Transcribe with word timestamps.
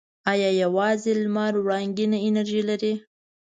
آیا 0.31 0.49
یوازې 0.63 1.11
لمر 1.21 1.53
وړنګینه 1.65 2.17
انرژي 2.27 2.61
لري؟ 2.69 2.93